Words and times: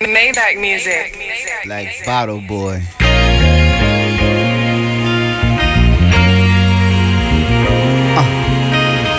Maybach 0.00 0.60
music. 0.60 1.16
Like 1.66 1.88
Bottle 2.04 2.40
Boy. 2.40 2.82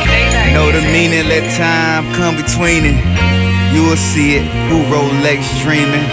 Maybach 0.06 0.54
Know 0.54 0.72
the 0.72 0.82
meaning, 0.92 1.28
let 1.28 1.50
time 1.58 2.14
come 2.14 2.36
between 2.36 2.86
it. 2.86 2.98
You 3.74 3.84
will 3.88 3.96
see 3.96 4.36
it, 4.36 4.44
who 4.68 4.84
Rolex 4.94 5.64
dreaming. 5.64 6.08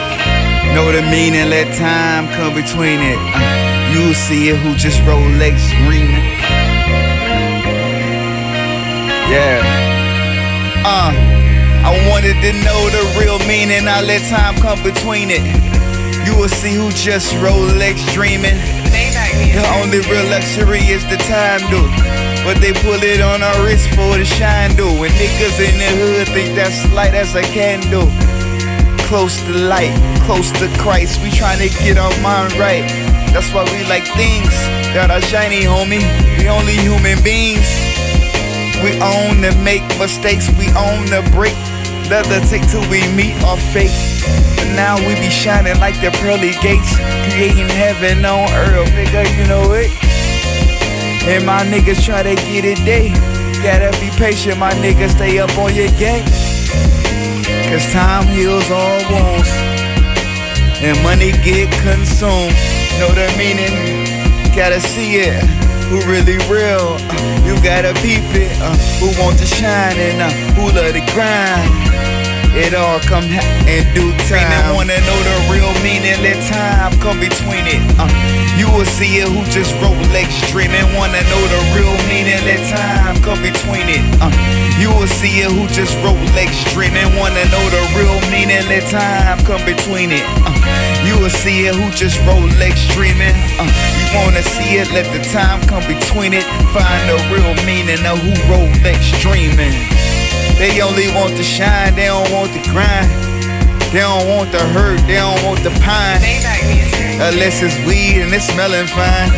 Know 0.74 0.92
the 0.92 1.02
meaning, 1.02 1.50
let 1.50 1.74
time 1.76 2.28
come 2.34 2.54
between 2.54 3.00
it. 3.00 3.18
Uh, 3.18 3.92
you 3.92 4.06
will 4.06 4.14
see 4.14 4.50
it, 4.50 4.56
who 4.58 4.74
just 4.76 5.00
Rolex 5.02 5.70
dreaming. 5.82 6.22
Yeah. 9.28 9.60
Uh, 10.84 11.27
I 11.89 11.96
wanted 12.05 12.36
to 12.45 12.52
know 12.68 12.80
the 12.93 13.00
real 13.16 13.41
meaning, 13.48 13.88
I 13.88 14.05
let 14.05 14.20
time 14.29 14.60
come 14.60 14.77
between 14.84 15.33
it. 15.33 15.41
You 16.29 16.37
will 16.37 16.52
see 16.52 16.77
who 16.77 16.92
just 16.92 17.33
Rolex 17.41 18.05
dreaming. 18.12 18.60
The 19.56 19.65
only 19.80 20.05
real 20.05 20.29
luxury 20.29 20.84
is 20.84 21.01
the 21.09 21.16
time, 21.24 21.65
dude. 21.73 21.88
But 22.45 22.60
they 22.60 22.77
pull 22.84 23.01
it 23.01 23.24
on 23.24 23.41
our 23.41 23.65
wrist 23.65 23.88
for 23.96 24.20
the 24.20 24.29
shine, 24.29 24.77
dude. 24.77 25.01
And 25.01 25.16
niggas 25.16 25.56
in 25.65 25.80
the 25.80 25.88
hood 25.96 26.29
think 26.29 26.52
that's 26.52 26.84
light 26.93 27.16
as 27.16 27.32
a 27.34 27.43
candle. 27.56 28.12
Close 29.09 29.41
to 29.48 29.57
light, 29.57 29.96
close 30.29 30.52
to 30.60 30.68
Christ. 30.77 31.24
We 31.24 31.32
trying 31.32 31.65
to 31.65 31.73
get 31.80 31.96
our 31.96 32.12
mind 32.20 32.52
right. 32.60 32.84
That's 33.32 33.48
why 33.57 33.65
we 33.73 33.80
like 33.88 34.05
things 34.12 34.52
that 34.93 35.09
are 35.09 35.24
shiny, 35.24 35.65
homie. 35.65 36.05
We 36.37 36.52
only 36.52 36.77
human 36.84 37.16
beings. 37.24 37.65
We 38.84 38.93
own 39.01 39.41
to 39.41 39.57
make 39.65 39.88
mistakes. 39.96 40.52
We 40.60 40.68
own 40.77 41.09
to 41.16 41.24
break. 41.32 41.57
Leather 42.08 42.40
take 42.48 42.66
till 42.68 42.80
we 42.88 43.04
meet 43.12 43.36
our 43.44 43.58
fate. 43.58 43.92
But 44.56 44.72
now 44.72 44.96
we 44.96 45.14
be 45.20 45.28
shining 45.28 45.78
like 45.78 46.01
the 46.01 46.10
pearly 46.24 46.56
gates, 46.65 46.96
creating 47.28 47.68
heaven 47.68 48.24
on 48.24 48.48
earth, 48.56 48.88
nigga. 48.96 49.28
You 49.37 49.45
know 49.45 49.76
it. 49.76 49.92
And 51.28 51.45
my 51.45 51.60
niggas 51.68 52.02
try 52.06 52.23
to 52.23 52.34
get 52.48 52.65
it 52.65 52.80
day. 52.87 53.12
Gotta 53.60 53.92
be 54.00 54.09
patient, 54.16 54.56
my 54.59 54.73
niggas. 54.80 55.20
Stay 55.20 55.38
up 55.38 55.52
on 55.59 55.74
your 55.74 55.92
game. 56.00 56.24
Cause 57.68 57.84
time 57.92 58.26
heals 58.26 58.70
all 58.70 58.96
wounds. 59.12 59.52
And 60.80 60.96
money 61.02 61.32
get 61.45 61.68
consumed. 61.84 62.56
Know 62.96 63.12
the 63.12 63.28
meaning? 63.37 63.76
Gotta 64.56 64.81
see 64.81 65.20
it. 65.20 65.44
Who 65.93 66.00
really 66.09 66.41
real? 66.48 66.97
You 67.44 67.60
gotta 67.60 67.93
peep 68.00 68.25
it. 68.32 68.53
Uh, 68.60 68.72
who 68.97 69.12
want 69.20 69.38
to 69.41 69.47
shine 69.47 69.97
and 69.97 70.22
uh, 70.22 70.31
who 70.56 70.72
love 70.72 70.93
to 70.93 71.04
grind? 71.12 71.88
It 72.69 72.75
all 72.75 73.00
come 73.00 73.25
in 73.25 73.84
due 73.97 74.12
time. 74.28 74.77
Wanna 74.77 75.00
know 75.09 75.21
the 75.25 75.37
real 75.49 75.72
meaning, 75.81 76.21
let 76.21 76.37
time 76.53 76.93
come 77.00 77.16
between 77.16 77.65
it. 77.65 77.81
Uh, 77.97 78.05
you 78.61 78.69
will 78.69 78.84
see 78.84 79.25
it 79.25 79.28
who 79.33 79.41
just 79.49 79.72
Rolex 79.81 80.28
dreaming. 80.53 80.84
Wanna 80.93 81.25
know 81.33 81.41
the 81.49 81.61
real 81.72 81.97
meaning, 82.12 82.37
let 82.44 82.61
time 82.69 83.16
come 83.25 83.41
between 83.41 83.89
it. 83.89 84.05
Uh, 84.21 84.28
you 84.77 84.93
will 84.93 85.09
see 85.09 85.41
it 85.41 85.49
who 85.49 85.65
just 85.72 85.97
Rolex 86.05 86.61
dreaming. 86.77 87.09
Wanna 87.16 87.41
know 87.49 87.65
the 87.72 87.81
real 87.97 88.21
meaning, 88.28 88.61
let 88.69 88.84
time 88.93 89.41
come 89.49 89.65
between 89.65 90.12
it. 90.12 90.21
Uh, 90.44 90.53
you 91.09 91.16
will 91.16 91.33
see 91.33 91.65
it 91.65 91.75
who 91.75 91.89
just 91.97 92.21
Rolex 92.28 92.84
dreaming. 92.93 93.33
Uh, 93.56 93.65
you 93.97 94.05
wanna 94.12 94.44
see 94.44 94.77
it, 94.77 94.93
let 94.93 95.09
the 95.16 95.25
time 95.33 95.65
come 95.65 95.89
between 95.89 96.37
it. 96.37 96.44
Find 96.77 97.03
the 97.09 97.16
real 97.33 97.56
meaning 97.65 98.05
of 98.05 98.21
who 98.21 98.37
Rolex 98.53 99.09
dreaming. 99.25 99.72
They 100.59 100.82
only 100.82 101.06
want 101.14 101.37
to 101.37 101.44
shine, 101.44 101.94
they 101.94 102.06
don't 102.06 102.28
want 102.32 102.53
to 102.53 102.62
grind. 102.75 103.06
They 103.94 104.00
don't 104.00 104.26
want 104.26 104.50
the 104.50 104.59
hurt, 104.75 104.98
they 105.06 105.15
don't 105.15 105.38
want 105.47 105.62
the 105.62 105.70
pine. 105.87 106.19
Unless 107.22 107.62
it's 107.62 107.78
weed 107.87 108.20
and 108.20 108.34
it's 108.34 108.50
smelling 108.50 108.91
fine. 108.91 109.31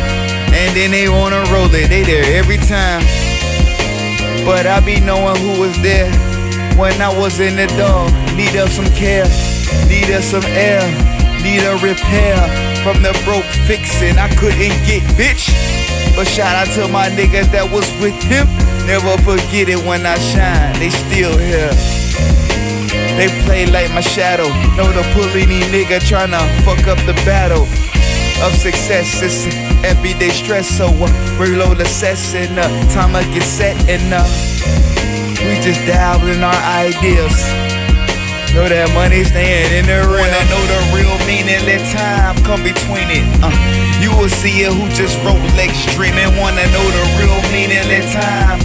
And 0.49 0.75
then 0.75 0.89
they 0.89 1.07
wanna 1.07 1.45
roll 1.53 1.69
it, 1.69 1.89
they 1.89 2.01
there 2.01 2.25
every 2.35 2.57
time. 2.57 3.05
But 4.43 4.65
I 4.65 4.81
be 4.81 4.99
knowing 4.99 5.37
who 5.45 5.61
was 5.61 5.77
there 5.83 6.11
when 6.73 6.99
I 6.99 7.13
was 7.13 7.39
in 7.39 7.55
the 7.55 7.67
dog. 7.77 8.09
Need 8.35 8.57
of 8.57 8.69
some 8.73 8.89
care, 8.97 9.29
need 9.85 10.09
of 10.09 10.23
some 10.23 10.43
air, 10.57 10.81
need 11.45 11.61
a 11.61 11.77
repair. 11.85 12.33
From 12.81 13.03
the 13.03 13.13
broke 13.23 13.45
fixin', 13.69 14.17
I 14.17 14.27
couldn't 14.41 14.73
get 14.89 15.05
bitch. 15.13 15.53
But 16.15 16.25
shout 16.27 16.55
out 16.55 16.73
to 16.73 16.87
my 16.87 17.09
niggas 17.09 17.51
that 17.53 17.69
was 17.69 17.85
with 18.01 18.17
him. 18.25 18.49
Never 18.85 19.17
forget 19.23 19.69
it 19.69 19.79
when 19.85 20.05
I 20.05 20.17
shine, 20.17 20.73
they 20.79 20.89
still 20.89 21.37
here. 21.37 21.71
They 23.17 23.27
play 23.45 23.65
like 23.65 23.91
my 23.93 24.01
shadow. 24.01 24.47
Know 24.75 24.91
the 24.91 25.03
Pulini 25.13 25.61
nigga 25.71 25.99
tryna 25.99 26.41
fuck 26.65 26.87
up 26.87 26.97
the 27.05 27.13
battle 27.25 27.63
of 28.43 28.53
success. 28.53 29.21
It's 29.21 29.45
everyday 29.85 30.29
stress, 30.29 30.67
so 30.67 30.87
uh, 30.87 31.37
reload 31.39 31.85
sets 31.87 32.33
and 32.33 32.57
uh, 32.57 32.67
time 32.93 33.15
I 33.15 33.23
get 33.33 33.43
set 33.43 33.77
and 33.89 34.13
uh, 34.13 34.23
we 35.45 35.55
just 35.61 35.85
dabble 35.85 36.27
in 36.29 36.43
our 36.43 36.61
ideas. 36.81 37.37
Know 38.51 38.67
that 38.67 38.91
money 38.91 39.23
staying 39.23 39.71
in 39.71 39.87
the 39.87 40.03
real. 40.03 40.19
Wanna 40.19 40.43
know 40.51 40.63
the 40.67 40.79
real 40.91 41.15
meaning? 41.23 41.63
Let 41.63 41.79
time 41.95 42.35
come 42.43 42.59
between 42.59 43.07
it. 43.07 43.23
Uh, 43.39 43.47
you 44.03 44.11
will 44.11 44.27
see 44.27 44.67
it 44.67 44.75
who 44.75 44.91
just 44.91 45.15
Rolex 45.23 45.71
dreaming. 45.95 46.27
Wanna 46.35 46.67
know 46.75 46.83
the 46.83 47.03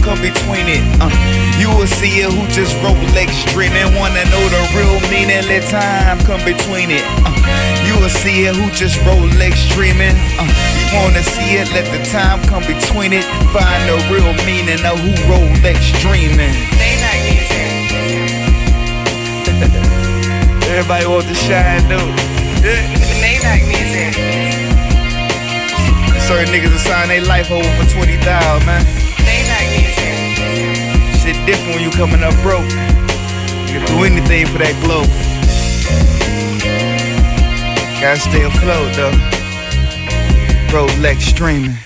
come 0.07 0.23
between 0.23 0.71
it. 0.71 0.79
Uh, 1.03 1.11
you 1.59 1.67
will 1.67 1.91
see 1.99 2.23
it 2.23 2.31
who 2.31 2.47
just 2.47 2.71
Rolex 2.79 3.43
dreaming. 3.51 3.91
Wanna 3.99 4.23
know 4.31 4.39
the 4.47 4.63
real 4.71 4.95
meaning? 5.11 5.43
Let 5.51 5.67
time 5.67 6.23
come 6.23 6.39
between 6.47 6.95
it. 6.95 7.03
Uh, 7.27 7.35
you 7.83 7.99
will 7.99 8.07
see 8.23 8.47
it 8.47 8.55
who 8.55 8.71
just 8.71 8.95
Rolex 9.03 9.67
dreaming. 9.75 10.15
Uh, 10.39 10.47
you 10.47 10.87
wanna 10.95 11.19
see 11.19 11.59
it? 11.59 11.67
Let 11.75 11.91
the 11.91 11.99
time 12.07 12.39
come 12.47 12.63
between 12.63 13.11
it. 13.11 13.27
Find 13.51 13.83
the 13.83 13.99
real 14.07 14.31
meaning 14.47 14.79
of 14.87 14.95
who 14.95 15.11
Rolex 15.27 15.91
dreaming. 15.99 16.55
Maybach 16.79 17.19
music. 17.27 17.67
Everybody 20.71 21.05
want 21.11 21.27
to 21.27 21.35
shine, 21.35 21.83
dude. 21.91 22.15
Maybach 23.19 23.59
music. 23.67 24.15
Certain 26.23 26.47
niggas 26.47 26.71
will 26.71 26.79
sign 26.79 27.09
their 27.09 27.25
life 27.25 27.51
over 27.51 27.67
for 27.75 27.91
20,000, 27.91 28.65
man. 28.65 29.06
Different 31.47 31.75
when 31.75 31.83
you 31.85 31.91
coming 31.91 32.23
up 32.23 32.33
broke. 32.43 32.69
You 33.71 33.79
can 33.79 33.87
do 33.87 34.03
anything 34.03 34.47
for 34.47 34.57
that 34.57 34.75
glow. 34.83 35.03
Gotta 38.01 38.19
stay 38.19 38.43
afloat, 38.43 38.93
though. 38.97 39.15
Rolex 40.75 41.21
streaming. 41.21 41.77